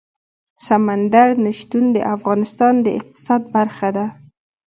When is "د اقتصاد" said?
2.81-3.41